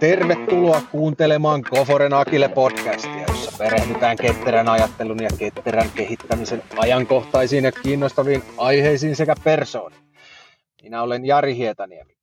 [0.00, 8.42] Tervetuloa kuuntelemaan Koforen Akille podcastia, jossa perehdytään ketterän ajattelun ja ketterän kehittämisen ajankohtaisiin ja kiinnostaviin
[8.58, 10.02] aiheisiin sekä persooniin.
[10.82, 12.16] Minä olen Jari Hietaniemi.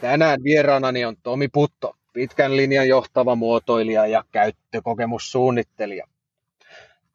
[0.00, 6.06] Tänään vieraanani on Tomi Putto, pitkän linjan johtava muotoilija ja käyttökokemussuunnittelija.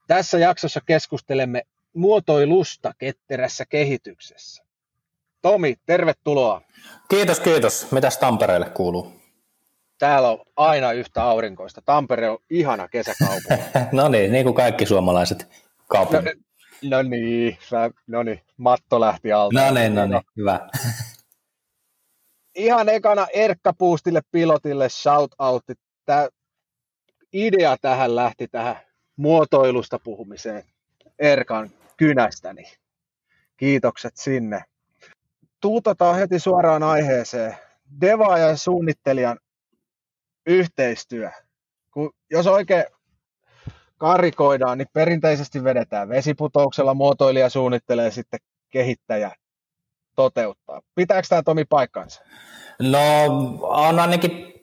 [0.07, 1.61] Tässä jaksossa keskustelemme
[1.93, 4.64] muotoilusta ketterässä kehityksessä.
[5.45, 6.61] Tomi, tervetuloa.
[7.09, 7.91] Kiitos, kiitos.
[7.91, 9.13] Mitäs Tampereelle kuuluu?
[9.97, 11.81] Täällä on aina yhtä aurinkoista.
[11.85, 13.63] Tampere on ihana kesäkaupunki.
[13.91, 15.47] no niin, niin kuin kaikki suomalaiset
[15.87, 16.33] kaupungit.
[16.81, 17.57] No, no niin,
[18.07, 19.61] no niin, matto lähti alta.
[19.61, 20.69] No niin, no niin, hyvä.
[22.55, 25.63] Ihan ekana Erkka Puustille pilotille shout out.
[26.05, 26.27] Tämä
[27.33, 28.77] idea tähän lähti tähän
[29.15, 30.63] muotoilusta puhumiseen
[31.19, 32.63] Erkan kynästäni.
[33.57, 34.63] Kiitokset sinne.
[35.65, 37.55] Tuutetaan heti suoraan aiheeseen.
[38.01, 39.39] Deva ja suunnittelijan
[40.45, 41.31] yhteistyö.
[41.91, 42.85] Kun, jos oikein
[43.97, 49.31] karikoidaan, niin perinteisesti vedetään vesiputouksella, muotoilija suunnittelee sitten kehittäjä
[50.15, 50.81] toteuttaa.
[50.95, 52.21] Pitääkö tämä Tomi paikkansa?
[52.81, 53.25] No
[53.61, 54.53] on ainakin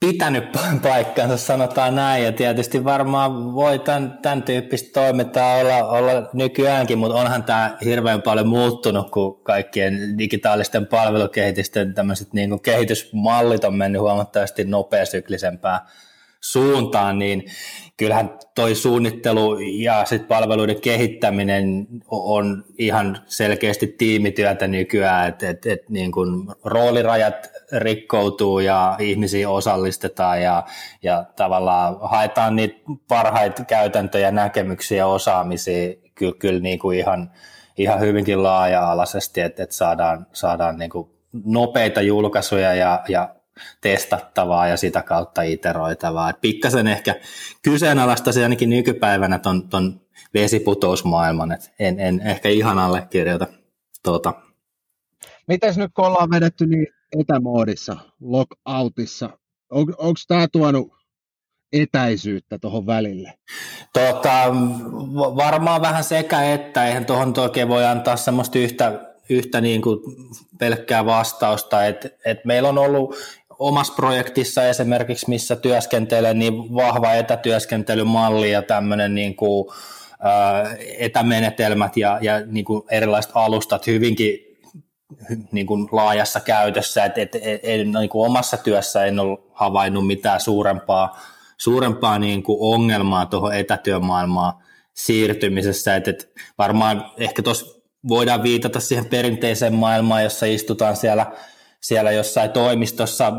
[0.00, 0.44] pitänyt
[0.82, 7.18] paikkansa, sanotaan näin, ja tietysti varmaan voi tämän, tämän tyyppistä toimintaa olla, olla nykyäänkin, mutta
[7.18, 11.94] onhan tämä hirveän paljon muuttunut, kun kaikkien digitaalisten palvelukehitysten
[12.32, 15.86] niin kuin kehitysmallit on mennyt huomattavasti nopeasyklisempää
[16.40, 17.44] suuntaan, niin
[17.96, 25.88] kyllähän toi suunnittelu ja sit palveluiden kehittäminen on ihan selkeästi tiimityötä nykyään, että et, et
[25.88, 30.64] niin kun roolirajat rikkoutuu ja ihmisiä osallistetaan ja,
[31.02, 32.76] ja tavallaan haetaan niitä
[33.08, 37.30] parhaita käytäntöjä, näkemyksiä ja osaamisia kyllä, kyllä niin kuin ihan,
[37.76, 41.10] ihan hyvinkin laaja-alaisesti, että, että saadaan, saadaan niin kuin
[41.44, 43.28] nopeita julkaisuja ja, ja
[43.80, 46.30] testattavaa ja sitä kautta iteroitavaa.
[46.30, 47.14] Et pikkasen ehkä
[47.62, 50.00] kyseenalaista ainakin nykypäivänä ton, ton
[50.34, 53.46] vesiputousmaailman, et en, en ehkä ihan allekirjoita
[54.02, 54.34] tuota.
[55.48, 56.86] Mites nyt kun ollaan vedetty niin
[57.20, 59.30] etämoodissa, lockoutissa,
[59.70, 60.92] on, onko tämä tuonut
[61.72, 63.32] etäisyyttä tuohon välille?
[63.92, 64.44] Tota,
[65.16, 70.00] varmaan vähän sekä että, eihän tuohon oikein voi antaa semmoista yhtä, yhtä niin kuin
[70.58, 73.14] pelkkää vastausta, että et meillä on ollut
[73.60, 79.68] omassa projektissa esimerkiksi, missä työskentelen, niin vahva etätyöskentelymalli ja tämmöinen niin kuin,
[80.20, 84.38] ää, etämenetelmät ja, ja niin kuin erilaiset alustat hyvinkin
[85.52, 90.06] niin kuin laajassa käytössä, että et, et, et, niin kuin omassa työssä en ole havainnut
[90.06, 91.20] mitään suurempaa,
[91.56, 94.52] suurempaa niin kuin ongelmaa tuohon etätyömaailmaan
[94.94, 101.32] siirtymisessä, että et varmaan ehkä tuossa voidaan viitata siihen perinteiseen maailmaan, jossa istutaan siellä
[101.80, 103.32] siellä jossain toimistossa,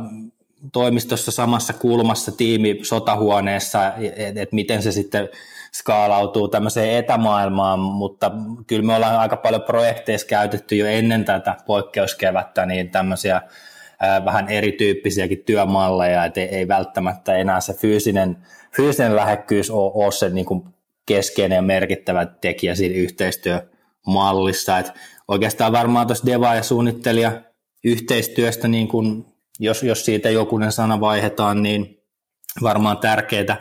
[0.73, 5.29] toimistossa samassa kulmassa tiimi sotahuoneessa, että et miten se sitten
[5.73, 8.31] skaalautuu tämmöiseen etämaailmaan, mutta
[8.67, 13.41] kyllä me ollaan aika paljon projekteissa käytetty jo ennen tätä poikkeuskevättä niin tämmöisiä
[14.25, 18.37] vähän erityyppisiäkin työmalleja, että ei, välttämättä enää se fyysinen,
[18.75, 20.45] fyysinen lähekkyys ole, ole se niin
[21.05, 24.77] keskeinen ja merkittävä tekijä siinä yhteistyömallissa.
[24.77, 24.93] Että
[25.27, 27.31] oikeastaan varmaan tuossa deva ja suunnittelija
[27.83, 29.25] yhteistyöstä, niin kun,
[29.59, 32.03] jos, jos siitä jokunen sana vaihdetaan, niin
[32.61, 33.57] varmaan tärkeää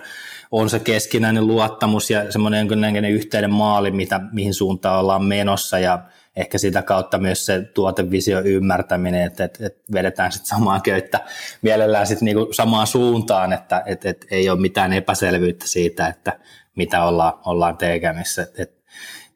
[0.50, 6.03] on se keskinäinen luottamus ja semmoinen jonkinnäköinen yhteinen maali, mitä, mihin suuntaan ollaan menossa ja
[6.36, 11.20] ehkä sitä kautta myös se tuotevisio ymmärtäminen, että, että, että vedetään sitten samaa köyttä
[11.62, 16.38] mielellään sitten niinku samaan suuntaan, että, että, että ei ole mitään epäselvyyttä siitä, että
[16.76, 18.47] mitä ollaan, ollaan tekemässä.
[18.59, 18.79] Että,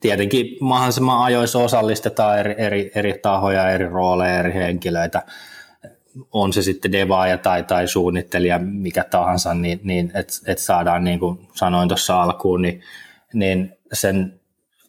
[0.05, 5.23] tietenkin mahdollisimman ajoissa osallistetaan eri, eri, eri tahoja, eri rooleja, eri henkilöitä,
[6.33, 11.19] on se sitten devaaja tai, tai suunnittelija, mikä tahansa, niin, niin että et saadaan, niin
[11.19, 12.83] kuin sanoin tuossa alkuun, niin,
[13.35, 14.41] niin sen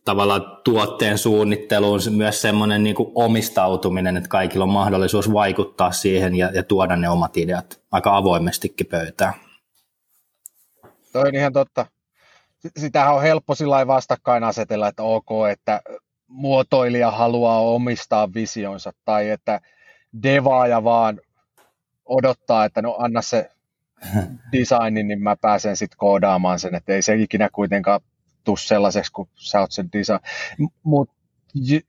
[0.06, 6.52] tavallaan tuotteen suunnitteluun myös semmoinen niin kuin omistautuminen, että kaikilla on mahdollisuus vaikuttaa siihen ja,
[6.54, 9.34] ja tuoda ne omat ideat aika avoimestikin pöytään.
[11.14, 11.86] Toi on ihan totta
[12.78, 15.82] sitähän on helppo sillä vastakkain asetella, että ok, että
[16.28, 19.62] muotoilija haluaa omistaa visionsa tai että
[20.24, 21.20] devaaja vaan
[22.06, 23.52] odottaa, että no anna se
[24.52, 28.02] designi, niin mä pääsen sitten koodaamaan sen, että ei se ikinä kuitenkaan
[28.44, 30.20] tuu sellaiseksi, kun sä oot sen design.
[30.84, 31.16] Mutta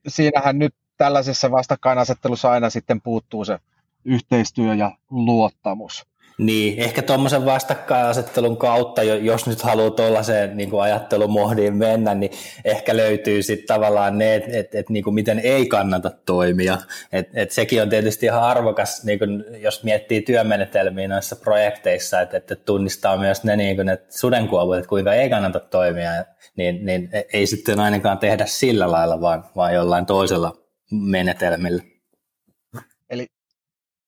[0.08, 3.58] siinähän nyt tällaisessa vastakkainasettelussa aina sitten puuttuu se
[4.04, 6.06] yhteistyö ja luottamus.
[6.38, 12.32] Niin, ehkä tuommoisen vastakkainasettelun kautta, jos nyt haluaa tuollaiseen niin ajattelumohdiin mennä, niin
[12.64, 16.78] ehkä löytyy sitten tavallaan ne, että et, et, niin miten ei kannata toimia.
[17.12, 22.36] Et, et sekin on tietysti ihan arvokas, niin kuin, jos miettii työmenetelmiä noissa projekteissa, että
[22.36, 26.10] et, et tunnistaa myös ne, niin kuin, että sudenkuovut, että kuinka ei kannata toimia,
[26.56, 30.52] niin, niin ei sitten ainakaan tehdä sillä lailla, vaan, vaan jollain toisella
[30.90, 31.95] menetelmillä.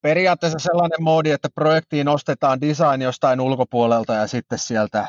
[0.08, 5.06] Periaatteessa sellainen moodi, että projektiin nostetaan design jostain ulkopuolelta ja sitten sieltä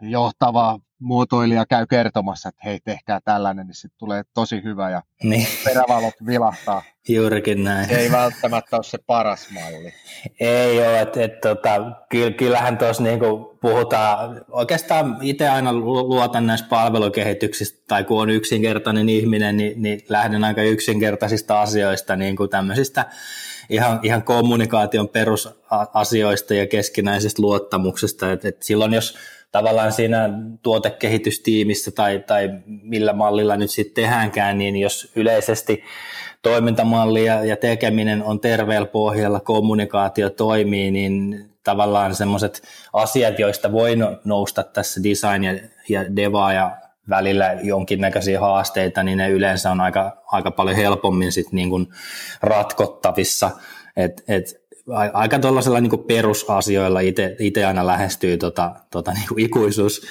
[0.00, 5.46] johtava muotoilija käy kertomassa, että hei, tehkää tällainen, niin sitten tulee tosi hyvä ja niin.
[5.64, 6.82] perävalot vilahtaa.
[7.08, 7.88] Juurikin näin.
[7.88, 9.92] Se ei välttämättä ole se paras malli.
[10.40, 11.70] Ei ole, että et, tota,
[12.36, 19.56] kyllähän tuossa niinku puhutaan, oikeastaan itse aina luotan näissä palvelukehityksistä, tai kun on yksinkertainen ihminen,
[19.56, 23.06] niin, niin lähden aika yksinkertaisista asioista, niin kuin tämmöisistä
[23.70, 29.18] ihan, ihan kommunikaation perusasioista ja keskinäisestä luottamuksesta, että et silloin jos
[29.52, 30.30] tavallaan siinä
[30.62, 35.84] tuotekehitystiimissä tai, tai millä mallilla nyt sitten tehdäänkään, niin jos yleisesti
[36.42, 42.62] toimintamalli ja, ja tekeminen on terveellä pohjalla, kommunikaatio toimii, niin tavallaan semmoiset
[42.92, 45.52] asiat, joista voi no, nousta tässä design ja,
[45.88, 51.52] ja deva ja välillä jonkinnäköisiä haasteita, niin ne yleensä on aika, aika paljon helpommin sit
[51.52, 51.88] niin kuin
[52.42, 53.50] ratkottavissa.
[53.96, 54.62] Et, et
[55.12, 57.00] aika tuollaisella niin perusasioilla
[57.38, 60.02] itse aina lähestyy tota, tota niin kuin ikuisuus,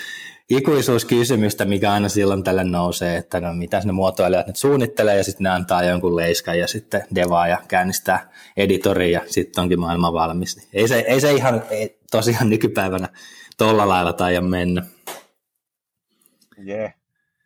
[0.50, 5.44] ikuisuuskysymystä, mikä aina silloin tälle nousee, että no mitä ne muotoilijat nyt suunnittelee ja sitten
[5.44, 10.68] ne antaa jonkun leiskan ja sitten devaa ja käynnistää editori ja sitten onkin maailma valmis.
[10.74, 13.10] Ei se, ei se ihan ei, tosiaan nykypäivänä
[13.58, 14.84] tuolla lailla taida mennä.
[16.68, 16.94] Yeah.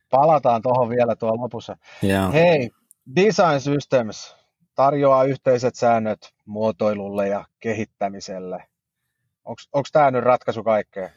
[0.10, 1.78] Palataan tuohon vielä tuolla lopussa.
[2.04, 2.34] Yeah.
[2.34, 2.70] Hei,
[3.16, 4.36] Design Systems,
[4.76, 8.64] tarjoaa yhteiset säännöt muotoilulle ja kehittämiselle.
[9.46, 11.12] Onko tämä nyt ratkaisu kaikkeen?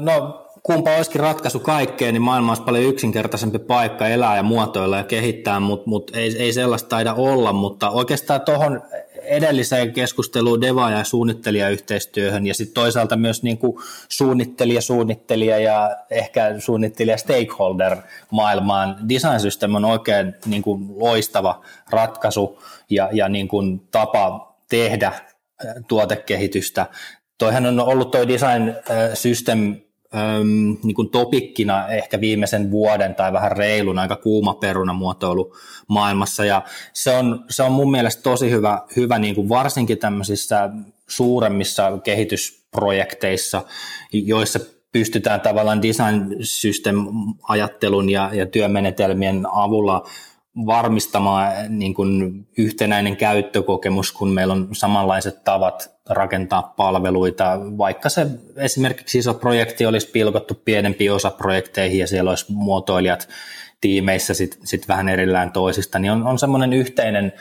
[0.00, 5.04] No kumpa olisikin ratkaisu kaikkeen, niin maailma olisi paljon yksinkertaisempi paikka elää ja muotoilla ja
[5.04, 8.82] kehittää, mutta mut ei, ei sellaista taida olla, mutta oikeastaan tuohon
[9.22, 13.78] edelliseen keskusteluun deva- ja suunnittelijayhteistyöhön ja sitten toisaalta myös niin kuin
[14.08, 17.96] suunnittelija, suunnittelija ja ehkä suunnittelija stakeholder
[18.30, 18.96] maailmaan.
[19.08, 21.60] Design System on oikein niin kuin loistava
[21.90, 25.12] ratkaisu ja, ja niin kuin tapa tehdä
[25.88, 26.86] tuotekehitystä.
[27.40, 28.74] Toihan on ollut tuo Design
[29.14, 29.76] System
[30.14, 35.56] äm, niin kuin topikkina ehkä viimeisen vuoden tai vähän reilun aika kuuma peruna muotoilu
[35.88, 36.44] maailmassa.
[36.44, 40.70] Ja se on, se on mun mielestä tosi hyvä, hyvä niin kuin varsinkin tämmöisissä
[41.08, 43.62] suuremmissa kehitysprojekteissa,
[44.12, 44.60] joissa
[44.92, 46.96] pystytään tavallaan design system
[47.42, 50.08] ajattelun ja, ja työmenetelmien avulla
[50.66, 58.26] varmistamaan niin kuin yhtenäinen käyttökokemus, kun meillä on samanlaiset tavat rakentaa palveluita, vaikka se
[58.56, 63.28] esimerkiksi iso projekti olisi pilkottu pienempiin osaprojekteihin ja siellä olisi muotoilijat
[63.80, 67.32] tiimeissä sitten sit vähän erillään toisista, niin on, on semmoinen yhteinen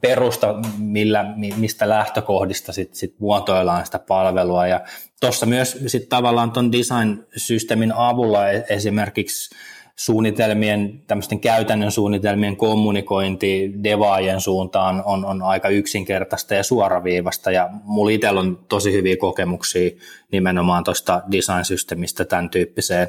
[0.00, 1.24] perusta, millä,
[1.56, 4.66] mistä lähtökohdista sit, sit muotoillaan sitä palvelua.
[4.66, 4.80] Ja
[5.20, 9.56] tuossa myös sit tavallaan tuon design-systeemin avulla e-, esimerkiksi
[10.00, 17.50] suunnitelmien, tämmöisten käytännön suunnitelmien kommunikointi devaajien suuntaan on, on aika yksinkertaista ja suoraviivasta.
[17.50, 19.90] Ja mulla itsellä on tosi hyviä kokemuksia
[20.32, 23.08] nimenomaan tuosta design-systemistä tämän tyyppiseen,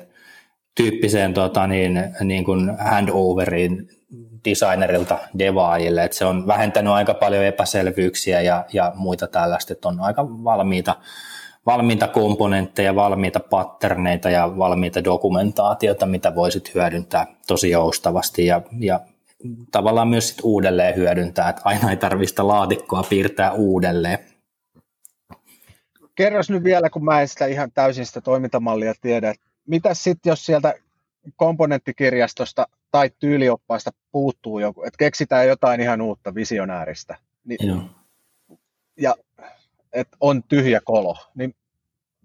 [0.75, 3.89] tyyppiseen tota niin, niin kuin handoveriin
[4.45, 9.99] designerilta devaajille, että se on vähentänyt aika paljon epäselvyyksiä ja, ja muita tällaista, että on
[9.99, 10.95] aika valmiita
[11.65, 18.99] valmiita komponentteja, valmiita patterneita ja valmiita dokumentaatiota, mitä voisit hyödyntää tosi joustavasti ja, ja
[19.71, 24.19] tavallaan myös sit uudelleen hyödyntää, että aina ei tarvista laatikkoa piirtää uudelleen.
[26.15, 29.33] Kerros nyt vielä, kun mä en sitä ihan täysin sitä toimintamallia tiedä,
[29.67, 30.73] mitä sitten, jos sieltä
[31.35, 37.81] komponenttikirjastosta tai tyylioppaista puuttuu joku, että keksitään jotain ihan uutta visionääristä, niin, Joo.
[38.97, 39.15] ja
[39.93, 41.55] että on tyhjä kolo, niin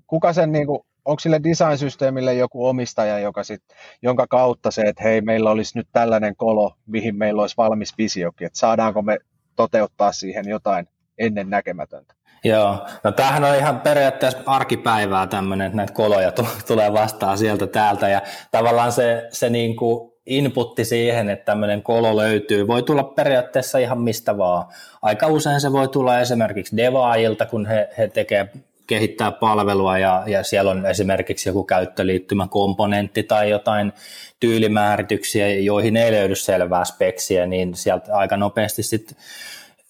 [0.06, 3.62] kuka sen niin kuin, onko sille design-systeemille joku omistaja, joka sit,
[4.02, 8.46] jonka kautta se, että hei, meillä olisi nyt tällainen kolo, mihin meillä olisi valmis visiokin,
[8.46, 9.18] että saadaanko me
[9.56, 12.14] toteuttaa siihen jotain ennen näkemätöntä?
[12.44, 16.32] Joo, no tämähän on ihan periaatteessa arkipäivää tämmöinen, että näitä koloja
[16.66, 18.08] tulee vastaan sieltä täältä.
[18.08, 23.78] Ja tavallaan se, se niin kuin inputti siihen, että tämmöinen kolo löytyy, voi tulla periaatteessa
[23.78, 24.66] ihan mistä vaan.
[25.02, 28.48] Aika usein se voi tulla esimerkiksi devaajilta, kun he, he tekee
[28.86, 33.92] kehittää palvelua ja, ja siellä on esimerkiksi joku käyttöliittymäkomponentti tai jotain
[34.40, 39.16] tyylimäärityksiä, joihin ei löydy selvää speksiä, niin sieltä aika nopeasti sitten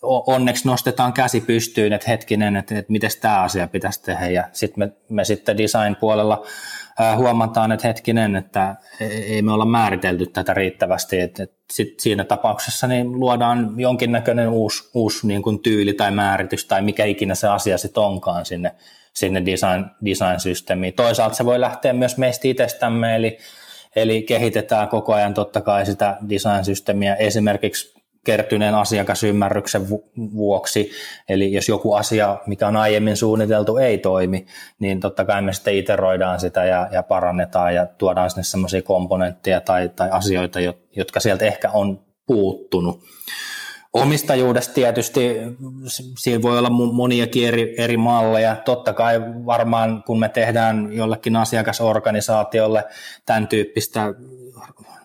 [0.03, 4.85] onneksi nostetaan käsi pystyyn, että hetkinen, että, että miten tämä asia pitäisi tehdä ja sitten
[4.85, 6.47] me, me sitten design-puolella
[7.17, 12.25] huomataan, että hetkinen, että e, ei me olla määritelty tätä riittävästi, että, että sit siinä
[12.25, 17.49] tapauksessa niin luodaan jonkinnäköinen uusi, uusi niin kuin tyyli tai määritys tai mikä ikinä se
[17.49, 18.73] asia sitten onkaan sinne,
[19.13, 20.95] sinne design, design-systeemiin.
[20.95, 23.39] Toisaalta se voi lähteä myös meistä itsestämme, eli,
[23.97, 27.96] eli kehitetään koko ajan totta kai sitä design-systeemiä esimerkiksi
[28.27, 30.91] kertyneen asiakasymmärryksen vuoksi.
[31.29, 34.47] Eli jos joku asia, mikä on aiemmin suunniteltu, ei toimi,
[34.79, 39.61] niin totta kai me sitten iteroidaan sitä ja, ja parannetaan ja tuodaan sinne semmoisia komponentteja
[39.61, 40.59] tai, tai asioita,
[40.97, 43.01] jotka sieltä ehkä on puuttunut.
[43.93, 45.37] Omistajuudesta tietysti
[46.19, 48.57] siinä voi olla moniakin eri, eri malleja.
[48.57, 52.85] Totta kai varmaan kun me tehdään jollekin asiakasorganisaatiolle
[53.27, 54.15] tämän tyyppistä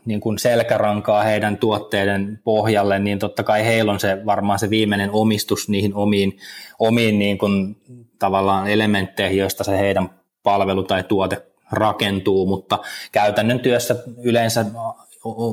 [0.06, 5.10] niin kuin selkärankaa heidän tuotteiden pohjalle, niin totta kai heillä on se varmaan se viimeinen
[5.12, 6.38] omistus niihin omiin,
[6.80, 7.78] omiin niin kuin
[8.20, 10.10] tavallaan elementteihin, joista se heidän
[10.44, 12.80] palvelu tai tuote rakentuu, mutta
[13.12, 14.66] käytännön työssä yleensä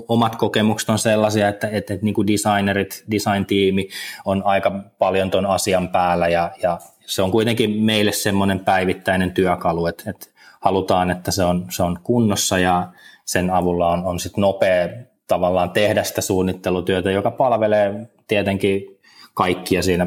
[0.09, 3.89] omat kokemukset on sellaisia, että, että, niin kuin designerit, design-tiimi
[4.25, 6.29] on aika paljon tuon asian päällä.
[6.29, 10.27] Ja, ja se on kuitenkin meille semmoinen päivittäinen työkalu, että, että
[10.61, 12.93] halutaan, että se on, se on kunnossa ja
[13.25, 14.89] sen avulla on, on sit nopea
[15.27, 18.99] tavallaan tehdä sitä suunnittelutyötä, joka palvelee tietenkin
[19.35, 20.07] kaikkia siinä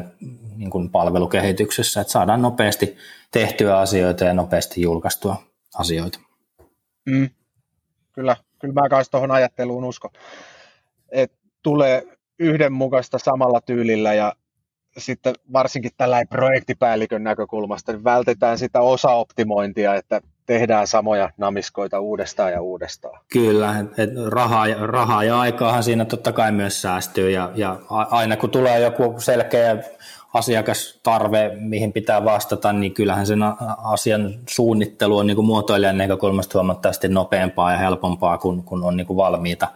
[0.56, 2.96] niin kuin palvelukehityksessä, että saadaan nopeasti
[3.30, 5.36] tehtyä asioita ja nopeasti julkaistua
[5.78, 6.18] asioita.
[7.06, 7.30] Mm.
[8.12, 10.10] Kyllä, kyllä mä kanssa tuohon ajatteluun usko,
[11.12, 12.06] että tulee
[12.38, 14.32] yhdenmukaista samalla tyylillä ja
[14.98, 22.62] sitten varsinkin tällä projektipäällikön näkökulmasta niin vältetään sitä osaoptimointia, että tehdään samoja namiskoita uudestaan ja
[22.62, 23.20] uudestaan.
[23.32, 28.50] Kyllä, et rahaa, rahaa ja aikaahan siinä totta kai myös säästyy ja, ja aina kun
[28.50, 29.76] tulee joku selkeä
[30.34, 33.40] asiakastarve, mihin pitää vastata, niin kyllähän sen
[33.84, 39.06] asian suunnittelu on niin kuin muotoilijan näkökulmasta huomattavasti nopeampaa ja helpompaa, kun, kun on niin
[39.06, 39.68] kuin valmiita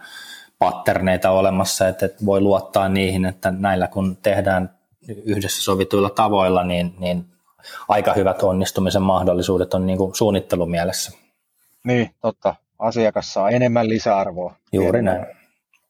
[0.59, 4.69] patterneita olemassa, että, että voi luottaa niihin, että näillä kun tehdään
[5.25, 7.25] yhdessä sovituilla tavoilla, niin, niin
[7.87, 11.11] aika hyvät onnistumisen mahdollisuudet on niin kuin suunnittelumielessä.
[11.83, 12.55] Niin, totta.
[12.79, 14.53] Asiakas saa enemmän lisäarvoa.
[14.73, 15.25] Juuri näin.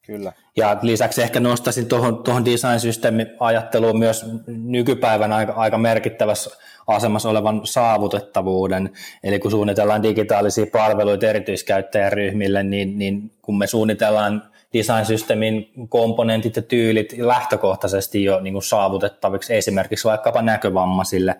[0.06, 0.32] Kyllä.
[0.56, 6.50] Ja lisäksi ehkä nostaisin tuohon, tuohon design-systeemi-ajatteluun myös nykypäivän aika, aika merkittävässä
[6.86, 8.90] asemassa olevan saavutettavuuden.
[9.24, 17.14] Eli kun suunnitellaan digitaalisia palveluita erityiskäyttäjäryhmille, niin, niin kun me suunnitellaan design-systeemin komponentit ja tyylit
[17.18, 21.36] lähtökohtaisesti jo niin kuin saavutettaviksi esimerkiksi vaikkapa näkövammaisille,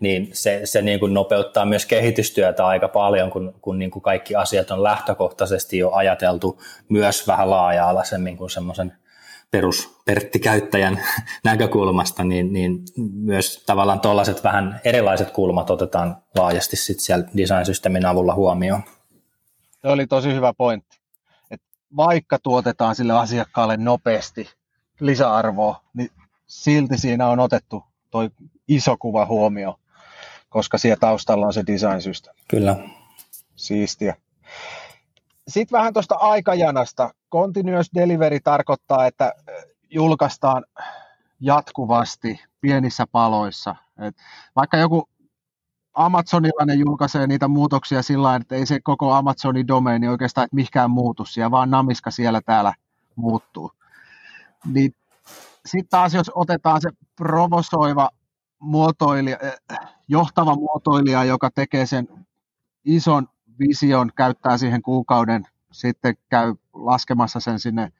[0.00, 4.34] niin se, se niin kuin nopeuttaa myös kehitystyötä aika paljon, kun, kun niin kuin kaikki
[4.34, 8.92] asiat on lähtökohtaisesti jo ajateltu myös vähän laaja-alaisemmin kuin semmoisen
[9.50, 11.00] perusperttikäyttäjän
[11.44, 12.78] näkökulmasta, niin, niin
[13.14, 18.82] myös tavallaan tuollaiset vähän erilaiset kulmat otetaan laajasti sit siellä design-systeemin avulla huomioon.
[19.82, 21.01] Se oli tosi hyvä pointti
[21.96, 24.48] vaikka tuotetaan sille asiakkaalle nopeasti
[25.00, 26.10] lisäarvoa, niin
[26.46, 28.30] silti siinä on otettu toi
[28.68, 29.78] iso kuva huomio,
[30.48, 32.34] koska siellä taustalla on se design system.
[32.48, 32.76] Kyllä.
[33.56, 34.16] Siistiä.
[35.48, 37.14] Sitten vähän tuosta aikajanasta.
[37.32, 39.32] Continuous delivery tarkoittaa, että
[39.90, 40.64] julkaistaan
[41.40, 43.76] jatkuvasti pienissä paloissa.
[43.98, 44.16] Et
[44.56, 45.08] vaikka joku
[45.94, 51.24] Amazonilainen julkaisee niitä muutoksia sillä että ei se koko Amazonin domeini oikeastaan että mihinkään muutu
[51.24, 52.74] siellä, vaan namiska siellä täällä
[53.16, 53.72] muuttuu.
[54.64, 54.94] Niin
[55.66, 58.10] sitten taas jos otetaan se provosoiva
[58.58, 62.08] muotoilija, eh, johtava muotoilija, joka tekee sen
[62.84, 67.92] ison vision, käyttää siihen kuukauden, sitten käy laskemassa sen sinne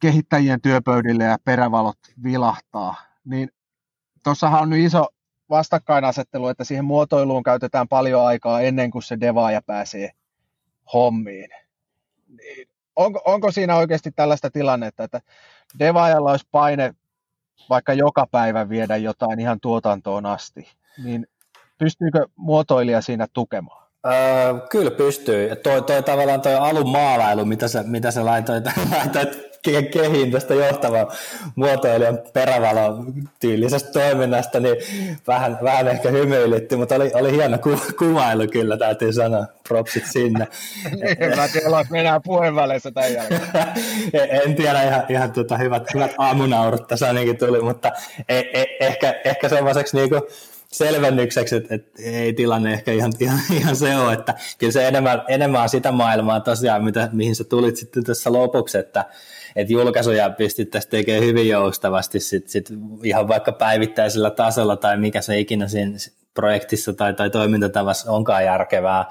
[0.00, 2.94] kehittäjien työpöydille ja perävalot vilahtaa,
[3.24, 3.48] niin
[4.24, 5.06] tuossahan on nyt iso
[5.52, 10.10] vastakkainasettelu, että siihen muotoiluun käytetään paljon aikaa ennen kuin se devaaja pääsee
[10.92, 11.50] hommiin.
[12.28, 15.20] Niin onko, onko siinä oikeasti tällaista tilannetta, että
[15.78, 16.94] devaajalla olisi paine
[17.70, 20.68] vaikka joka päivä viedä jotain ihan tuotantoon asti,
[21.04, 21.26] niin
[21.78, 23.82] pystyykö muotoilija siinä tukemaan?
[24.06, 25.56] Öö, kyllä pystyy.
[25.56, 28.64] Toi, toi tavallaan toi alun maalailu, mitä sä, mitä sä laitoit,
[28.96, 31.06] laitoit kehiin tästä johtavan
[31.54, 33.04] muotoilijan perävalo
[33.40, 34.76] tyylisestä toiminnasta, niin
[35.26, 39.46] vähän, vähän ehkä hymyilytti, mutta oli, oli hieno ku, kuvailu kyllä, täytyy sanoa.
[39.68, 40.48] Propsit sinne.
[40.90, 43.40] Niin, mä tiedän, että mennään puheenväleissä tämän jälkeen.
[44.44, 47.92] en tiedä, ihan, ihan tota, hyvät, hyvät aamunaurut tässä ainakin tuli, mutta
[48.28, 50.28] e, e, ehkä, ehkä semmoiseksi niinku,
[50.72, 55.22] selvennykseksi, että, että ei tilanne ehkä ihan, ihan, ihan se ole, että kyllä se enemmän,
[55.28, 59.04] enemmän on sitä maailmaa tosiaan, mitä, mihin sä tulit sitten tässä lopuksi, että,
[59.56, 62.68] että julkaisuja pystyttäisiin tekemään hyvin joustavasti sit, sit
[63.04, 65.98] ihan vaikka päivittäisellä tasolla tai mikä se ikinä siinä
[66.34, 69.04] projektissa tai, tai toimintatavassa onkaan järkevää.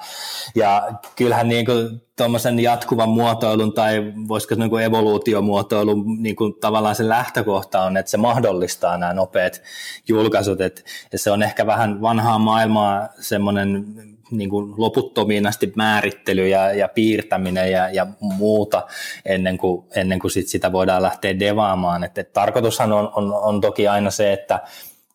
[0.54, 6.94] Ja kyllähän niin kuin tuommoisen jatkuvan muotoilun tai voisiko niin kuin evoluutiomuotoilun niin kuin tavallaan
[6.94, 9.62] se lähtökohta on, että se mahdollistaa nämä nopeat
[10.08, 10.60] julkaisut.
[10.60, 10.82] Että,
[11.12, 13.84] ja se on ehkä vähän vanhaa maailmaa semmoinen
[14.32, 18.86] niin kuin loputtomiin asti määrittely ja, ja piirtäminen ja, ja muuta
[19.24, 22.04] ennen kuin, ennen kuin sit sitä voidaan lähteä devaamaan.
[22.04, 24.60] Et, et tarkoitushan on, on, on toki aina se, että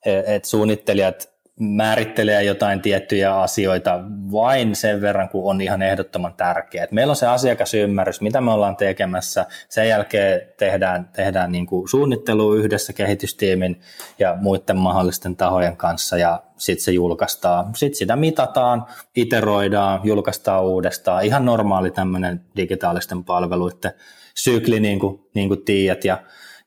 [0.06, 4.00] et suunnittelijat määrittelee jotain tiettyjä asioita
[4.32, 6.84] vain sen verran, kun on ihan ehdottoman tärkeää.
[6.84, 9.46] Et meillä on se asiakasymmärrys, mitä me ollaan tekemässä.
[9.70, 13.82] Sen jälkeen tehdään, tehdään niin kuin suunnittelu yhdessä kehitystiimin
[14.20, 17.76] ja muiden mahdollisten tahojen kanssa ja sitten se julkaistaan.
[17.76, 18.86] Sitten sitä mitataan,
[19.16, 21.26] iteroidaan, julkaistaan uudestaan.
[21.26, 23.92] Ihan normaali tämmöinen digitaalisten palveluiden
[24.36, 26.06] sykli, niin kuin, niin kuin tiedät.
[26.06, 26.18] Ja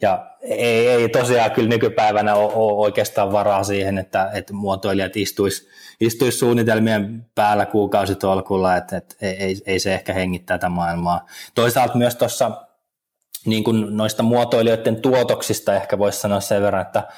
[0.03, 5.69] ja ei, ei tosiaan kyllä nykypäivänä ole, ole oikeastaan varaa siihen, että, että muotoilijat istuisi
[6.01, 11.27] istuis suunnitelmien päällä kuukausitolkulla, että, että ei, ei se ehkä hengittää tätä maailmaa.
[11.55, 12.67] Toisaalta myös tuossa
[13.47, 17.09] niin kuin noista muotoilijoiden tuotoksista ehkä voisi sanoa sen verran, että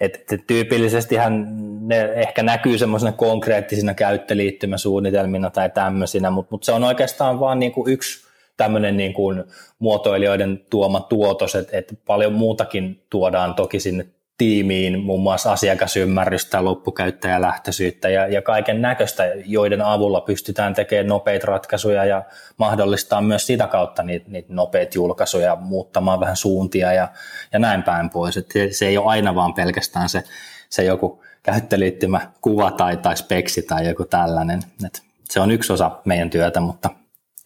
[0.00, 1.46] että tyypillisestihän
[1.88, 7.72] ne ehkä näkyy semmoisena konkreettisina käyttöliittymäsuunnitelmina tai tämmöisinä, mutta, mutta se on oikeastaan vain niin
[7.72, 8.23] kuin yksi
[8.56, 9.44] tämmöinen niin kuin
[9.78, 14.06] muotoilijoiden tuoma tuotos, että, että paljon muutakin tuodaan toki sinne
[14.38, 22.04] tiimiin, muun muassa asiakasymmärrystä, loppukäyttäjälähtöisyyttä ja, ja kaiken näköistä, joiden avulla pystytään tekemään nopeita ratkaisuja
[22.04, 22.22] ja
[22.56, 27.08] mahdollistaa myös sitä kautta niitä, niitä nopeita julkaisuja, muuttamaan vähän suuntia ja,
[27.52, 28.36] ja näin päin pois.
[28.36, 30.22] Et se ei ole aina vaan pelkästään se,
[30.68, 34.60] se joku käyttöliittymä kuva tai, tai speksi tai joku tällainen.
[34.86, 36.90] Et se on yksi osa meidän työtä, mutta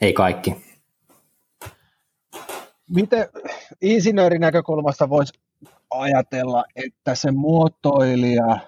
[0.01, 0.68] ei kaikki
[2.89, 3.29] miten
[3.81, 5.33] insinöörin näkökulmasta voisi
[5.91, 8.59] ajatella, että se muotoilija,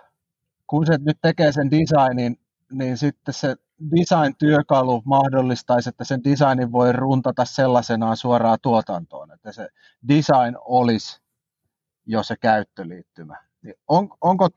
[0.66, 2.38] kun se nyt tekee sen designin,
[2.72, 3.56] niin sitten se
[3.96, 9.68] design-työkalu mahdollistaisi, että sen designin voi runtata sellaisenaan suoraan tuotantoon, että se
[10.08, 11.20] design olisi
[12.06, 13.36] jo se käyttöliittymä.
[13.62, 14.48] Niin on, onko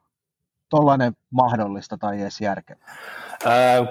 [0.70, 2.96] tuollainen mahdollista tai edes järkevää?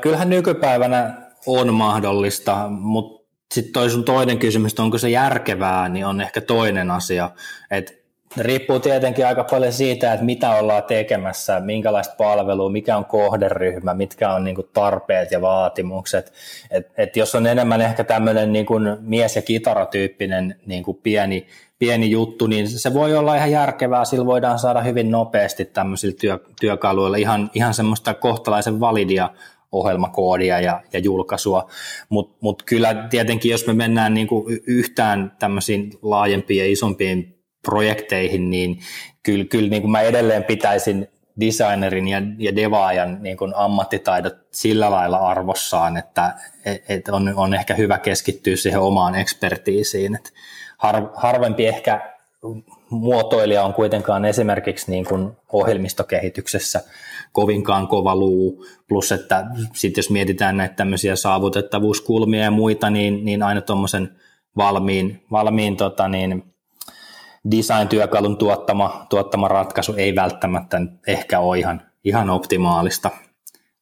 [0.00, 1.14] kyllähän nykypäivänä
[1.46, 3.21] on mahdollista, mutta
[3.52, 7.30] sitten toi sun toinen kysymys, että onko se järkevää, niin on ehkä toinen asia.
[7.70, 8.02] Et
[8.36, 14.32] riippuu tietenkin aika paljon siitä, että mitä ollaan tekemässä, minkälaista palvelua, mikä on kohderyhmä, mitkä
[14.32, 16.32] on niin tarpeet ja vaatimukset.
[16.70, 18.66] Et, et jos on enemmän ehkä tämmöinen niin
[19.00, 21.46] mies- ja kitaratyyppinen niin pieni,
[21.78, 24.04] pieni juttu, niin se voi olla ihan järkevää.
[24.04, 29.30] Sillä voidaan saada hyvin nopeasti tämmöisillä työ, työkaluilla ihan, ihan semmoista kohtalaisen validia
[29.72, 31.70] ohjelmakoodia ja, ja julkaisua,
[32.08, 38.50] mutta mut kyllä tietenkin jos me mennään niin kuin yhtään tämmöisiin laajempiin ja isompiin projekteihin,
[38.50, 38.80] niin
[39.22, 41.08] kyllä, kyllä niin kuin mä edelleen pitäisin
[41.40, 46.34] designerin ja, ja devaajan niin kuin ammattitaidot sillä lailla arvossaan, että
[46.88, 50.14] et on, on ehkä hyvä keskittyä siihen omaan ekspertiisiin.
[50.14, 50.32] Et
[50.78, 52.12] har, harvempi ehkä
[52.90, 56.80] muotoilija on kuitenkaan esimerkiksi niin kuin ohjelmistokehityksessä
[57.32, 63.42] kovinkaan kova luu, plus että sitten jos mietitään näitä tämmöisiä saavutettavuuskulmia ja muita, niin, niin
[63.42, 64.16] aina tuommoisen
[64.56, 66.44] valmiin, valmiin tota niin,
[67.50, 73.10] design-työkalun tuottama, tuottama ratkaisu ei välttämättä ehkä ole ihan, ihan optimaalista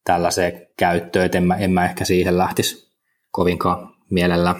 [0.04, 2.90] tällaiseen käyttöön, että en mä, en mä ehkä siihen lähtisi
[3.30, 4.54] kovinkaan mielellä.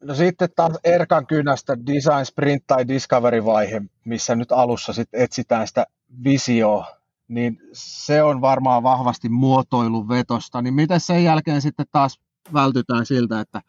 [0.00, 5.68] No sitten taas Erkan kynästä design sprint tai discovery vaihe, missä nyt alussa sitten etsitään
[5.68, 5.86] sitä
[6.24, 6.99] visioa
[7.30, 10.62] niin se on varmaan vahvasti muotoilun vetosta.
[10.62, 12.20] Niin miten sen jälkeen sitten taas
[12.52, 13.62] vältytään siltä, että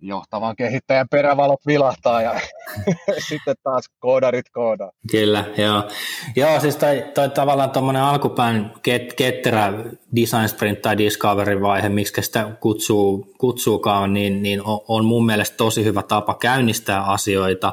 [0.00, 2.40] johtavan kehittäjän perävalot vilahtaa ja
[3.28, 4.90] sitten taas koodarit koodaa.
[5.10, 5.88] Kyllä, joo.
[6.36, 9.72] Joo, siis toi, toi tavallaan tuommoinen alkupään ket, ketterä
[10.16, 15.56] design sprint tai discovery vaihe, miksi sitä kutsuu, kutsuukaan, niin, niin on, on mun mielestä
[15.56, 17.72] tosi hyvä tapa käynnistää asioita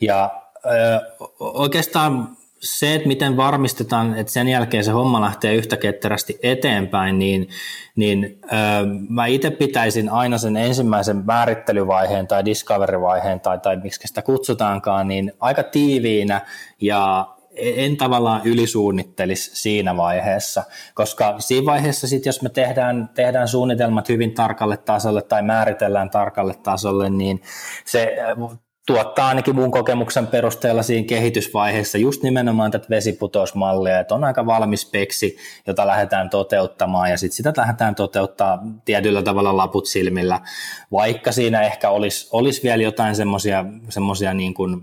[0.00, 0.30] ja
[0.64, 1.00] ö,
[1.40, 7.48] oikeastaan se, että miten varmistetaan, että sen jälkeen se homma lähtee yhtä ketterästi eteenpäin, niin,
[7.96, 8.56] niin ö,
[9.08, 15.32] mä itse pitäisin aina sen ensimmäisen määrittelyvaiheen tai discovery-vaiheen tai, tai miksi sitä kutsutaankaan, niin
[15.40, 16.40] aika tiiviinä
[16.80, 20.64] ja en tavallaan ylisuunnittelisi siinä vaiheessa,
[20.94, 26.54] koska siinä vaiheessa sit, jos me tehdään, tehdään suunnitelmat hyvin tarkalle tasolle tai määritellään tarkalle
[26.54, 27.42] tasolle, niin
[27.84, 28.16] se
[28.86, 34.90] tuottaa ainakin mun kokemuksen perusteella siinä kehitysvaiheessa just nimenomaan tätä vesiputousmallia, että on aika valmis
[34.90, 40.40] peksi, jota lähdetään toteuttamaan ja sitten sitä lähdetään toteuttaa tietyllä tavalla laput silmillä,
[40.92, 43.16] vaikka siinä ehkä olisi, olisi vielä jotain
[43.88, 44.82] semmoisia niin kuin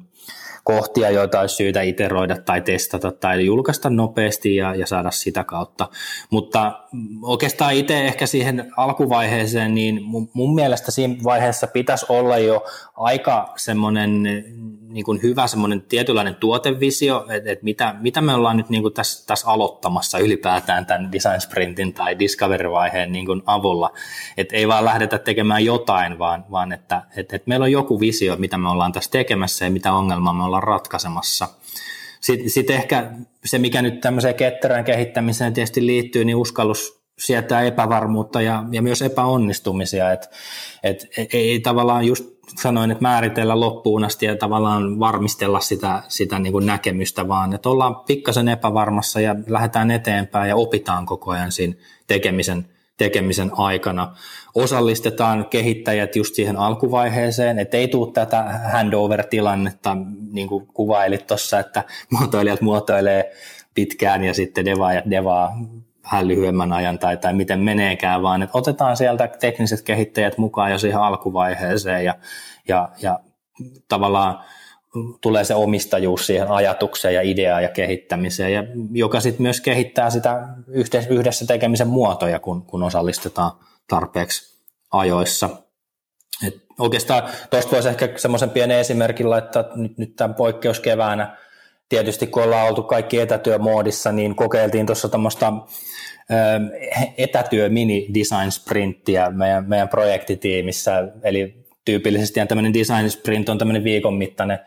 [0.63, 5.89] kohtia, joita olisi syytä iteroida tai testata tai julkaista nopeasti ja, ja saada sitä kautta.
[6.30, 6.80] Mutta
[7.21, 13.54] oikeastaan itse ehkä siihen alkuvaiheeseen, niin mun, mun mielestä siinä vaiheessa pitäisi olla jo aika
[13.58, 14.23] semmoinen
[14.93, 18.93] niin kuin hyvä semmoinen tietynlainen tuotevisio, että, että mitä, mitä me ollaan nyt niin kuin
[18.93, 23.93] tässä, tässä aloittamassa ylipäätään tämän design sprintin tai discovery-vaiheen niin kuin avulla.
[24.38, 28.36] Että ei vaan lähdetä tekemään jotain, vaan, vaan että, että, että meillä on joku visio,
[28.36, 31.47] mitä me ollaan tässä tekemässä ja mitä ongelmaa me ollaan ratkaisemassa.
[32.21, 33.12] Sitten, sitten ehkä
[33.45, 39.01] se, mikä nyt tämmöiseen ketterään kehittämiseen tietysti liittyy, niin uskallus sietää epävarmuutta ja, ja myös
[39.01, 40.12] epäonnistumisia.
[40.12, 40.29] Et,
[40.84, 46.39] et, ei, ei tavallaan just sanoin, että määritellä loppuun asti ja tavallaan varmistella sitä, sitä
[46.39, 51.51] niin kuin näkemystä, vaan että ollaan pikkasen epävarmassa ja lähdetään eteenpäin ja opitaan koko ajan
[51.51, 51.75] siinä
[52.08, 52.65] tekemisen,
[52.97, 54.15] tekemisen aikana.
[54.56, 59.97] Osallistetaan kehittäjät just siihen alkuvaiheeseen, että ei tule tätä handover-tilannetta,
[60.32, 63.32] niin kuin kuvailit tuossa, että muotoilijat muotoilee
[63.73, 65.58] pitkään ja sitten devaa ja devaa
[66.04, 70.78] vähän lyhyemmän ajan tai, tai miten meneekään, vaan että otetaan sieltä tekniset kehittäjät mukaan jo
[70.78, 72.16] siihen alkuvaiheeseen ja,
[72.68, 73.20] ja, ja
[73.88, 74.44] tavallaan
[75.22, 80.48] tulee se omistajuus siihen ajatukseen ja ideaan ja kehittämiseen, ja joka sitten myös kehittää sitä
[81.10, 83.52] yhdessä tekemisen muotoja, kun, kun osallistetaan
[83.89, 84.60] tarpeeksi
[84.92, 85.50] ajoissa.
[86.48, 91.38] Et oikeastaan tuosta voisi ehkä semmoisen pienen esimerkin laittaa nyt, nyt tämän poikkeuskeväänä.
[91.93, 95.53] Tietysti kun ollaan oltu kaikki etätyömoodissa, niin kokeiltiin tuossa tämmöistä
[97.17, 104.13] etätyö mini design sprinttiä meidän, meidän projektitiimissä, eli tyypillisesti tämmöinen design sprint on tämmöinen viikon
[104.13, 104.60] mittainen,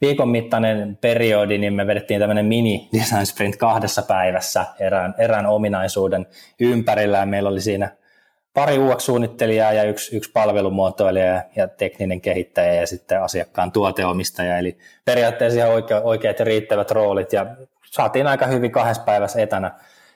[0.00, 6.26] viikon mittainen periodi, niin me vedettiin tämmöinen mini design sprint kahdessa päivässä erään, erään ominaisuuden
[6.60, 7.90] ympärillä, ja meillä oli siinä
[8.54, 15.58] pari UX-suunnittelijaa ja yksi, yksi palvelumuotoilija ja tekninen kehittäjä ja sitten asiakkaan tuoteomistaja, eli periaatteessa
[15.58, 17.46] ihan oikea, oikeat ja riittävät roolit, ja
[17.90, 19.70] saatiin aika hyvin kahdessa päivässä etänä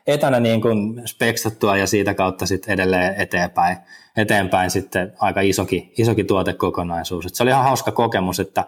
[0.06, 3.76] etänä niin kuin speksattua ja siitä kautta sitten edelleen eteenpäin,
[4.16, 7.26] eteenpäin sitten aika isoki, isoki tuotekokonaisuus.
[7.26, 8.64] Et se oli ihan hauska kokemus, että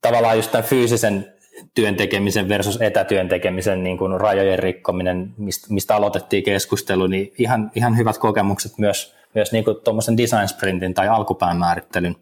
[0.00, 1.33] tavallaan just tämän fyysisen
[1.74, 7.70] työn tekemisen versus etätyön tekemisen niin kuin rajojen rikkominen, mistä, mistä aloitettiin keskustelu, niin ihan,
[7.74, 12.16] ihan hyvät kokemukset myös, myös niin kuin tuommoisen design sprintin tai alkupään määrittelyn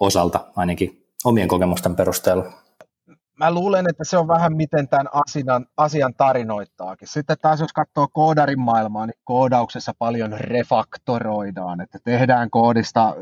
[0.00, 2.65] osalta ainakin omien kokemusten perusteella
[3.40, 7.08] mä luulen, että se on vähän miten tämän asian, asian tarinoittaakin.
[7.08, 13.14] Sitten taas jos katsoo koodarin maailmaa, niin koodauksessa paljon refaktoroidaan, että tehdään koodista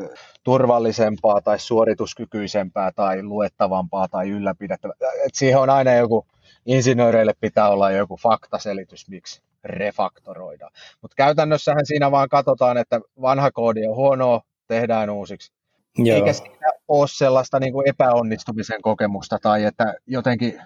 [0.44, 4.94] turvallisempaa tai suorituskykyisempää tai luettavampaa tai ylläpidettävää.
[5.27, 6.27] Et siihen on aina joku,
[6.66, 10.72] insinööreille pitää olla joku faktaselitys, miksi refaktoroidaan.
[11.03, 15.53] Mutta käytännössähän siinä vaan katsotaan, että vanha koodi on huonoa, tehdään uusiksi
[15.98, 16.16] Joo.
[16.16, 20.61] Eikä siinä ole sellaista niin kuin epäonnistumisen kokemusta tai että jotenkin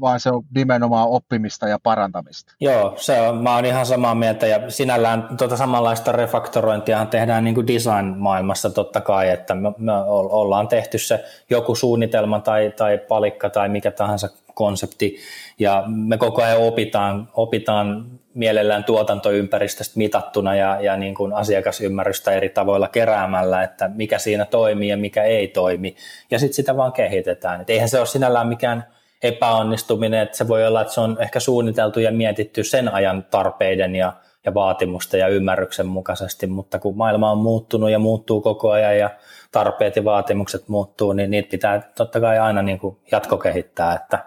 [0.00, 2.54] vaan se on nimenomaan oppimista ja parantamista.
[2.60, 7.54] Joo, se on, mä oon ihan samaa mieltä ja sinällään tuota samanlaista refaktorointia tehdään niin
[7.54, 13.50] kuin design-maailmassa totta kai, että me, me ollaan tehty se joku suunnitelma tai, tai palikka
[13.50, 15.16] tai mikä tahansa konsepti
[15.58, 22.48] ja me koko ajan opitaan, opitaan mielellään tuotantoympäristöstä mitattuna ja, ja niin kuin asiakasymmärrystä eri
[22.48, 25.96] tavoilla keräämällä, että mikä siinä toimii ja mikä ei toimi
[26.30, 27.60] ja sitten sitä vaan kehitetään.
[27.60, 28.86] Et eihän se ole sinällään mikään
[29.22, 33.94] epäonnistuminen, että se voi olla, että se on ehkä suunniteltu ja mietitty sen ajan tarpeiden
[33.94, 34.12] ja,
[34.44, 39.10] ja vaatimusten ja ymmärryksen mukaisesti, mutta kun maailma on muuttunut ja muuttuu koko ajan ja
[39.52, 44.24] tarpeet ja vaatimukset muuttuu, niin niitä pitää totta kai aina niin kuin jatkokehittää, että,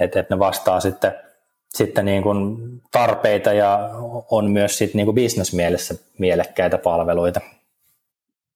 [0.00, 1.12] että ne vastaa sitten,
[1.68, 2.56] sitten niin kuin
[2.92, 3.90] tarpeita ja
[4.30, 7.40] on myös sitten niin kuin bisnesmielessä mielekkäitä palveluita.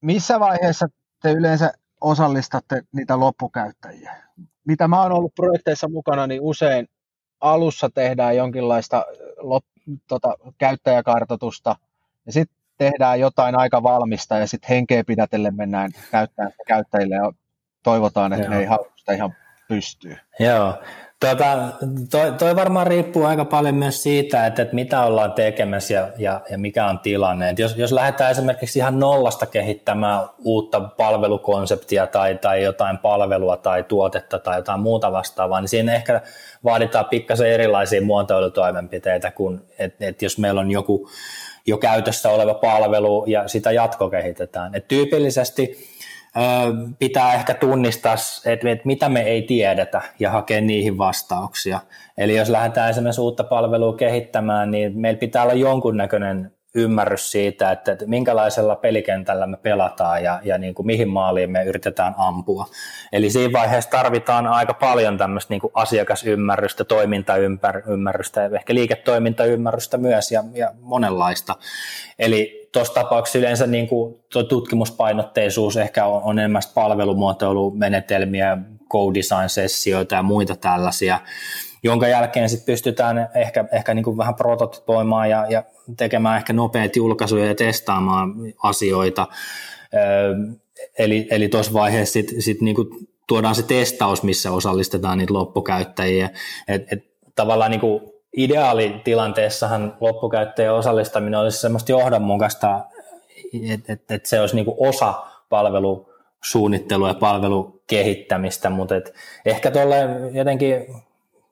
[0.00, 0.87] Missä vaiheessa
[1.22, 4.16] te yleensä osallistatte niitä loppukäyttäjiä?
[4.66, 6.88] Mitä mä oon ollut projekteissa mukana, niin usein
[7.40, 9.04] alussa tehdään jonkinlaista
[10.09, 11.77] tota, käyttäjäkartoitusta
[12.27, 17.33] ja sitten tehdään jotain aika valmista ja sitten henkeä pidätellen mennään käyttämään käyttäjille ja
[17.83, 18.55] toivotaan, että Joo.
[18.55, 19.37] ne ei sitä ihan
[19.68, 20.16] pystyy.
[20.40, 20.83] Joo,
[21.20, 21.59] Tuota,
[22.11, 26.40] toi, toi varmaan riippuu aika paljon myös siitä, että, että mitä ollaan tekemässä ja, ja,
[26.50, 27.50] ja mikä on tilanne.
[27.50, 33.85] Et jos, jos lähdetään esimerkiksi ihan nollasta kehittämään uutta palvelukonseptia tai, tai jotain palvelua tai
[33.85, 36.20] tuotetta tai jotain muuta vastaavaa, niin siinä ehkä
[36.64, 41.09] vaaditaan pikkasen erilaisia muotoilutoimenpiteitä kuin, että et jos meillä on joku
[41.66, 44.74] jo käytössä oleva palvelu ja sitä jatkokehitetään.
[44.74, 45.88] Et tyypillisesti
[46.98, 51.81] pitää ehkä tunnistaa, että, mitä me ei tiedetä ja hakea niihin vastauksia.
[52.18, 57.93] Eli jos lähdetään esimerkiksi uutta palvelua kehittämään, niin meillä pitää olla jonkunnäköinen ymmärrys siitä, että,
[57.93, 62.67] että minkälaisella pelikentällä me pelataan ja, ja niin kuin mihin maaliin me yritetään ampua.
[63.12, 70.45] Eli siinä vaiheessa tarvitaan aika paljon tämmöistä niin kuin asiakasymmärrystä, toimintaymmärrystä, ehkä liiketoimintaymmärrystä myös ja,
[70.55, 71.57] ja monenlaista.
[72.19, 74.17] Eli tuossa tapauksessa yleensä niin kuin
[74.49, 78.59] tutkimuspainotteisuus ehkä on, on enemmän palvelumuotoilumenetelmiä,
[78.93, 81.19] co-design-sessioita ja muita tällaisia
[81.88, 85.62] jonka jälkeen sitten pystytään ehkä, ehkä niin kuin vähän prototypoimaan ja, ja
[85.96, 89.27] tekemään ehkä nopeita julkaisuja ja testaamaan asioita.
[90.98, 92.88] Eli, eli tuossa vaiheessa sitten sit niin kuin
[93.27, 96.31] tuodaan se testaus, missä osallistetaan niitä loppukäyttäjiä.
[96.68, 98.01] Et, et tavallaan niin kuin
[98.37, 102.81] ideaalitilanteessahan loppukäyttäjien osallistaminen olisi semmoista johdonmukaista,
[103.70, 105.14] että et, et se olisi niin kuin osa
[105.48, 109.96] palvelusuunnittelua ja palvelukehittämistä, mutta et ehkä tuolle
[110.33, 110.87] jotenkin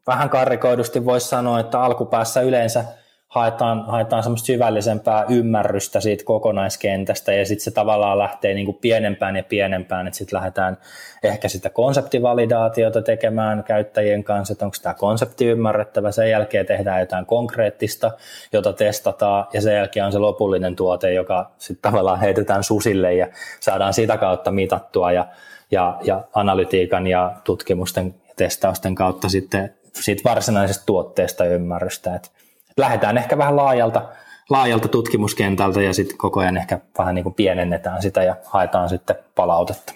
[0.07, 2.85] vähän karrikoidusti voisi sanoa, että alkupäässä yleensä
[3.29, 9.37] haetaan, haetaan semmoista syvällisempää ymmärrystä siitä kokonaiskentästä ja sitten se tavallaan lähtee niin kuin pienempään
[9.37, 10.77] ja pienempään, että sitten lähdetään
[11.23, 17.27] ehkä sitä konseptivalidaatiota tekemään käyttäjien kanssa, että onko tämä konsepti ymmärrettävä, sen jälkeen tehdään jotain
[17.27, 18.11] konkreettista,
[18.53, 23.27] jota testataan ja sen jälkeen on se lopullinen tuote, joka sitten tavallaan heitetään susille ja
[23.61, 25.27] saadaan sitä kautta mitattua ja,
[25.71, 32.15] ja, ja analytiikan ja tutkimusten testausten kautta sitten siitä varsinaisesta tuotteesta ymmärrystä.
[32.15, 32.33] Et
[32.77, 34.09] lähdetään ehkä vähän laajalta,
[34.51, 39.17] laajalta tutkimuskentältä ja sitten koko ajan ehkä vähän niin kuin pienennetään sitä ja haetaan sitten
[39.35, 39.93] palautetta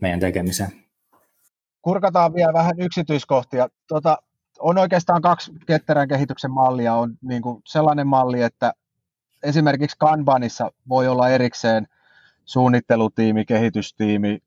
[0.00, 0.72] meidän tekemiseen.
[1.82, 3.68] Kurkataan vielä vähän yksityiskohtia.
[3.86, 4.18] Tota,
[4.58, 6.94] on oikeastaan kaksi ketterän kehityksen mallia.
[6.94, 8.72] On niin kuin sellainen malli, että
[9.42, 11.86] esimerkiksi Kanbanissa voi olla erikseen
[12.44, 14.38] suunnittelutiimi, kehitystiimi,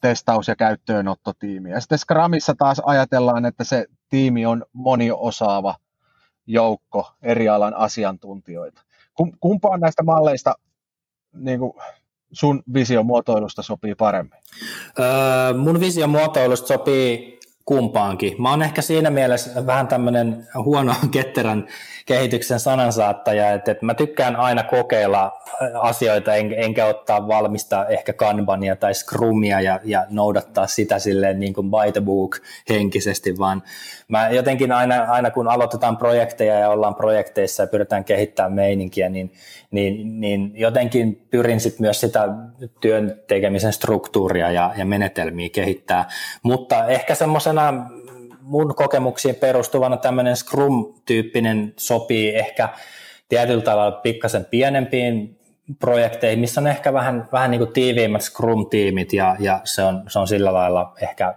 [0.00, 1.70] testaus- ja käyttöönottotiimi.
[1.70, 5.74] Ja sitten Scrumissa taas ajatellaan, että se tiimi on moniosaava
[6.46, 8.82] joukko eri alan asiantuntijoita.
[9.40, 10.54] Kumpaan näistä malleista
[11.32, 11.72] niin kuin
[12.32, 14.38] sun visiomuotoilusta sopii paremmin?
[14.98, 18.42] Öö, mun visiomuotoilusta sopii kumpaankin.
[18.42, 21.66] Mä oon ehkä siinä mielessä vähän tämmöinen huono ketterän
[22.06, 25.40] kehityksen sanansaattaja, että, että mä tykkään aina kokeilla
[25.74, 31.54] asioita, en, enkä ottaa valmista ehkä kanbania tai scrumia ja, ja noudattaa sitä silleen niin
[31.54, 32.36] kuin by the book
[32.68, 33.62] henkisesti, vaan
[34.08, 39.32] mä jotenkin aina, aina kun aloitetaan projekteja ja ollaan projekteissa ja pyritään kehittämään meininkiä, niin,
[39.70, 42.28] niin, niin jotenkin pyrin sit myös sitä
[42.80, 46.08] työn tekemisen struktuuria ja, ja menetelmiä kehittää,
[46.42, 47.14] mutta ehkä
[47.54, 47.90] semmoisena
[48.40, 52.68] mun kokemuksiin perustuvana tämmöinen Scrum-tyyppinen sopii ehkä
[53.28, 55.38] tietyllä tavalla pikkasen pienempiin
[55.78, 60.18] projekteihin, missä on ehkä vähän, vähän niin kuin tiiviimmät Scrum-tiimit ja, ja se, on, se
[60.18, 61.34] on sillä lailla ehkä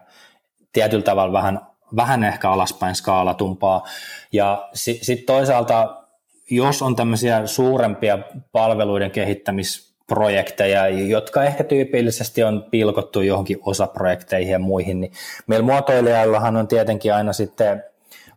[0.73, 1.59] tietyllä tavalla vähän,
[1.95, 3.83] vähän ehkä alaspäin skaalatumpaa.
[4.31, 6.03] Ja sitten sit toisaalta,
[6.51, 8.17] jos on tämmöisiä suurempia
[8.51, 15.11] palveluiden kehittämis projekteja, jotka ehkä tyypillisesti on pilkottu johonkin osaprojekteihin ja muihin, niin
[15.47, 17.83] meillä muotoilijallahan on tietenkin aina sitten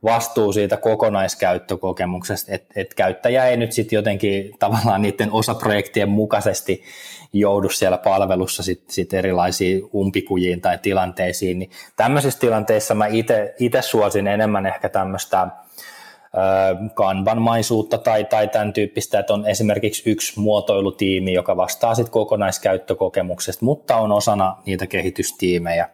[0.04, 6.82] vastuu siitä kokonaiskäyttökokemuksesta, että et käyttäjä ei nyt sitten jotenkin tavallaan niiden osaprojektien mukaisesti
[7.32, 13.06] joudu siellä palvelussa sitten sit erilaisiin umpikujiin tai tilanteisiin, niin tämmöisissä tilanteissa mä
[13.58, 15.48] itse suosin enemmän ehkä tämmöistä
[16.94, 23.96] kanbanmaisuutta tai, tai tämän tyyppistä, että on esimerkiksi yksi muotoilutiimi, joka vastaa sitten kokonaiskäyttökokemuksesta, mutta
[23.96, 25.88] on osana niitä kehitystiimejä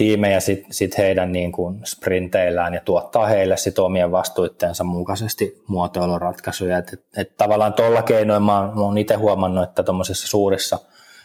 [0.00, 6.78] tiimejä sit, sit heidän niin kuin sprinteillään ja tuottaa heille sit omien vastuitteensa mukaisesti muotoiluratkaisuja.
[6.78, 10.78] Et, et, et tavallaan tuolla keinoin mä oon itse huomannut, että tuommoisissa suurissa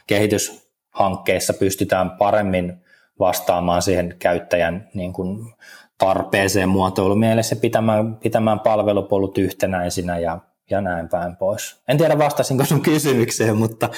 [0.07, 2.73] kehityshankkeissa pystytään paremmin
[3.19, 5.53] vastaamaan siihen käyttäjän niin kuin
[5.97, 11.81] tarpeeseen muotoilumielessä pitämään, pitämään palvelupolut yhtenäisinä ja, ja näin päin pois.
[11.87, 13.89] En tiedä vastasinko sun kysymykseen, mutta,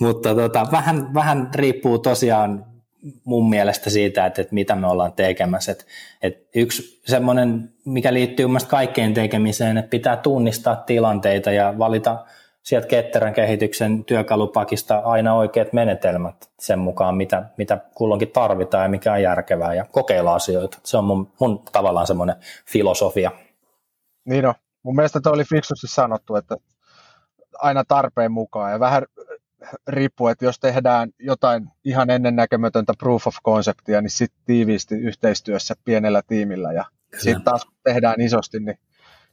[0.00, 2.64] mutta tota, vähän, vähän riippuu tosiaan
[3.24, 5.72] mun mielestä siitä, että, että mitä me ollaan tekemässä.
[5.72, 5.84] Että,
[6.22, 12.24] että yksi semmoinen, mikä liittyy mun kaikkeen tekemiseen, että pitää tunnistaa tilanteita ja valita
[12.62, 19.12] sieltä ketterän kehityksen työkalupakista aina oikeat menetelmät sen mukaan, mitä, mitä kulloinkin tarvitaan ja mikä
[19.12, 20.78] on järkevää ja kokeilla asioita.
[20.84, 23.30] Se on mun, mun tavallaan semmoinen filosofia.
[24.24, 24.54] Niin on.
[24.82, 26.56] Mun mielestä toi oli fiksusti sanottu, että
[27.58, 29.02] aina tarpeen mukaan ja vähän
[29.88, 36.22] riippuu, että jos tehdään jotain ihan ennennäkemätöntä proof of conceptia, niin sitten tiiviisti yhteistyössä pienellä
[36.26, 36.84] tiimillä ja
[37.18, 38.78] sitten taas kun tehdään isosti, niin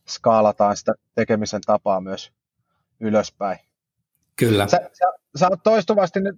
[0.08, 2.32] skaalataan sitä tekemisen tapaa myös
[3.00, 3.60] ylöspäin.
[4.36, 4.68] Kyllä.
[4.68, 6.36] Sä, sä, sä oot toistuvasti nyt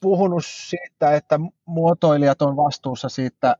[0.00, 3.56] puhunut siitä, että muotoilijat on vastuussa siitä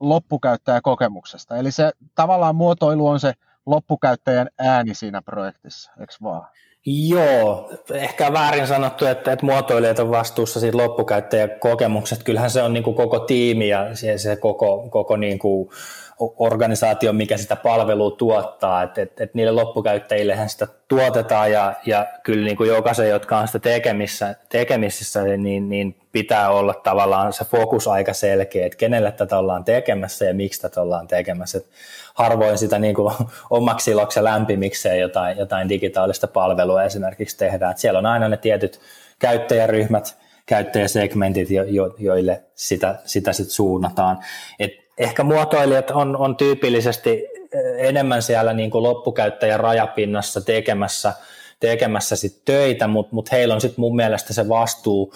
[0.00, 1.56] loppukäyttäjäkokemuksesta.
[1.56, 3.32] Eli se tavallaan muotoilu on se
[3.66, 6.48] loppukäyttäjän ääni siinä projektissa, eikö vaan?
[6.86, 12.24] Joo, ehkä väärin sanottu, että, että muotoilijat on vastuussa siitä loppukäyttäjäkokemuksesta.
[12.24, 15.70] Kyllähän se on niin kuin koko tiimi ja se, se koko, koko niin kuin
[16.18, 22.44] organisaatio, mikä sitä palvelua tuottaa, että et, et niille loppukäyttäjillehän sitä tuotetaan ja, ja kyllä
[22.44, 27.88] niin kuin jokaisen, jotka on sitä tekemissä, tekemisissä, niin, niin pitää olla tavallaan se fokus
[27.88, 31.58] aika selkeä, että kenelle tätä ollaan tekemässä ja miksi tätä ollaan tekemässä.
[31.58, 31.66] Et
[32.14, 33.14] harvoin sitä niin kuin
[33.50, 37.70] omaksi iloksi lämpimikseen jotain, jotain digitaalista palvelua esimerkiksi tehdään.
[37.70, 38.80] Et siellä on aina ne tietyt
[39.18, 44.18] käyttäjäryhmät, käyttäjäsegmentit, jo, jo, joille sitä, sitä sit suunnataan.
[44.58, 47.28] Et ehkä muotoilijat on, on tyypillisesti
[47.76, 51.12] enemmän siellä niin kuin loppukäyttäjän rajapinnassa tekemässä,
[51.60, 55.14] tekemässä sit töitä, mutta mut heillä on sitten mun mielestä se vastuu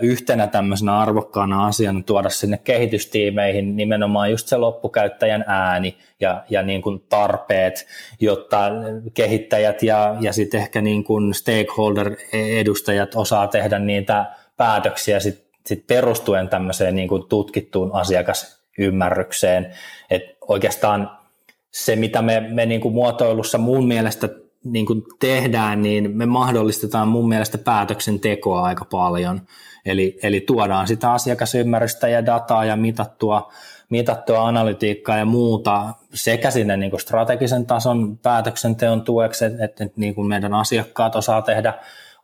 [0.00, 6.82] yhtenä tämmöisenä arvokkaana asiana tuoda sinne kehitystiimeihin nimenomaan just se loppukäyttäjän ääni ja, ja niin
[6.82, 7.86] kuin tarpeet,
[8.20, 8.70] jotta
[9.14, 16.48] kehittäjät ja, ja sitten ehkä niin kuin stakeholder-edustajat osaa tehdä niitä päätöksiä sit, sit perustuen
[16.48, 17.90] tämmöiseen niin kuin tutkittuun
[18.76, 19.72] asiakasymmärrykseen.
[20.10, 21.10] Et oikeastaan
[21.70, 24.28] se, mitä me, me niin kuin muotoilussa mun mielestä
[24.64, 29.40] niin kuin tehdään, niin me mahdollistetaan mun mielestä päätöksentekoa aika paljon.
[29.84, 33.52] Eli, eli tuodaan sitä asiakasymmärrystä ja dataa ja mitattua,
[33.90, 40.14] mitattua analytiikkaa ja muuta sekä sinne niin kuin strategisen tason päätöksenteon tueksi, että, että niin
[40.14, 41.74] kuin meidän asiakkaat osaa tehdä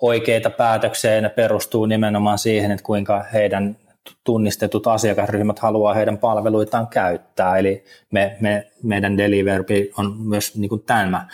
[0.01, 3.77] oikeita päätöksiä ja ne perustuu nimenomaan siihen, että kuinka heidän
[4.25, 7.59] tunnistetut asiakasryhmät haluaa heidän palveluitaan käyttää.
[7.59, 11.29] Eli me, me, meidän delivery on myös niin kuin tämä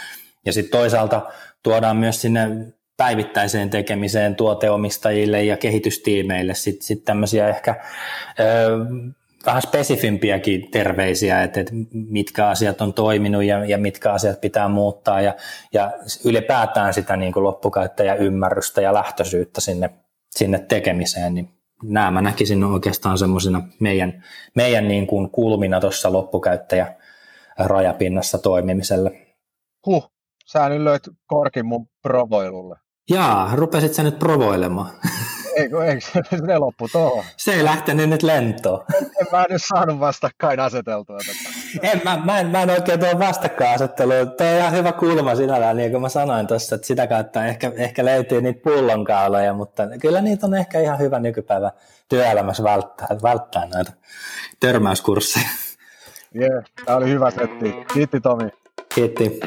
[0.45, 1.23] ja sitten toisaalta
[1.63, 2.49] tuodaan myös sinne
[2.97, 7.75] päivittäiseen tekemiseen tuoteomistajille ja kehitystiimeille sitten sit tämmöisiä ehkä
[8.41, 8.45] ö,
[9.47, 15.21] vähän spesifimpiäkin terveisiä, että, että mitkä asiat on toiminut ja, ja mitkä asiat pitää muuttaa
[15.21, 15.35] ja,
[15.73, 15.93] ja
[16.25, 19.91] ylipäätään sitä niin kuin loppukäyttäjäymmärrystä ja lähtöisyyttä sinne,
[20.31, 26.95] sinne tekemiseen, niin nämä mä näkisin oikeastaan semmoisina meidän, meidän niin kuin kulmina tuossa loppukäyttäjä
[27.59, 29.27] rajapinnassa toimimiselle.
[29.87, 30.11] Huh,
[30.47, 32.77] sä nyt löit korkin mun provoilulle.
[33.11, 34.91] Jaa, rupesit sä nyt provoilemaan.
[35.59, 36.01] Eikö, eikö
[36.47, 37.25] se loppu tuohon?
[37.37, 38.85] Se ei lähtenyt nyt lentoon.
[39.21, 41.49] En mä nyt saanut vastakkain aseteltua tätä.
[41.93, 44.27] En, mä, mä, en, mä en oikein tuon vastakkainasettelua.
[44.27, 47.73] Tuo on ihan hyvä kulma sinällään, niin kuin mä sanoin tuossa, että sitä kautta ehkä,
[47.77, 51.71] ehkä löytyy niitä pullonkauloja, mutta kyllä niitä on ehkä ihan hyvä nykypäivä
[52.09, 53.93] työelämässä välttää, välttää näitä
[54.61, 55.49] törmäyskursseja.
[56.35, 57.75] Jee, yeah, tämä oli hyvä setti.
[57.95, 58.49] Kiitti Tomi.
[58.95, 59.41] Kiitti.